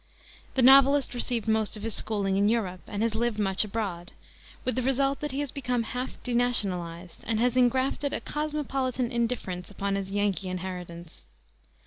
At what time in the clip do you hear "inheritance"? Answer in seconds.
10.49-11.27